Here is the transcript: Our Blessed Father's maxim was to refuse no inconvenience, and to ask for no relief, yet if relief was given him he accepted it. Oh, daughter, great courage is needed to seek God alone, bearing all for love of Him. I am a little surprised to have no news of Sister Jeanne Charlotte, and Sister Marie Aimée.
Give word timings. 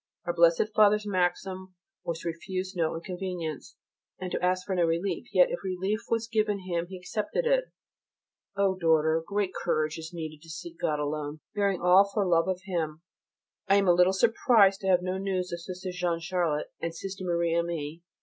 Our 0.25 0.33
Blessed 0.33 0.73
Father's 0.75 1.05
maxim 1.05 1.75
was 2.03 2.21
to 2.21 2.29
refuse 2.29 2.75
no 2.75 2.95
inconvenience, 2.95 3.75
and 4.19 4.31
to 4.31 4.43
ask 4.43 4.65
for 4.65 4.73
no 4.73 4.83
relief, 4.85 5.27
yet 5.31 5.51
if 5.51 5.59
relief 5.63 5.99
was 6.09 6.27
given 6.27 6.61
him 6.61 6.87
he 6.87 6.97
accepted 6.97 7.45
it. 7.45 7.65
Oh, 8.57 8.75
daughter, 8.75 9.21
great 9.23 9.53
courage 9.53 9.99
is 9.99 10.11
needed 10.11 10.41
to 10.41 10.49
seek 10.49 10.79
God 10.79 10.97
alone, 10.97 11.41
bearing 11.53 11.81
all 11.81 12.09
for 12.11 12.25
love 12.25 12.47
of 12.47 12.61
Him. 12.63 13.03
I 13.67 13.75
am 13.75 13.87
a 13.87 13.93
little 13.93 14.11
surprised 14.11 14.79
to 14.81 14.87
have 14.87 15.03
no 15.03 15.19
news 15.19 15.51
of 15.51 15.59
Sister 15.61 15.91
Jeanne 15.91 16.19
Charlotte, 16.19 16.71
and 16.81 16.95
Sister 16.95 17.23
Marie 17.23 17.53
Aimée. 17.53 18.01